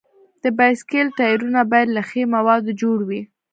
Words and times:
د 0.43 0.45
بایسکل 0.57 1.07
ټایرونه 1.17 1.61
باید 1.71 1.87
له 1.97 2.01
ښي 2.09 2.23
موادو 2.35 2.71
جوړ 2.81 2.97
وي. 3.07 3.21